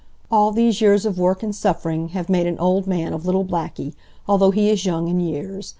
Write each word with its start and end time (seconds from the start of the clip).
All 0.31 0.51
these 0.51 0.81
years 0.81 1.05
of 1.05 1.19
work 1.19 1.43
and 1.43 1.53
suffering 1.53 2.07
have 2.09 2.27
made 2.27 2.47
an 2.47 2.57
old 2.57 2.87
man 2.87 3.13
of 3.13 3.27
little 3.27 3.45
Blackie, 3.45 3.93
although 4.27 4.49
he 4.49 4.67
is 4.71 4.83
young 4.83 5.07
in 5.07 5.19
years. 5.19 5.69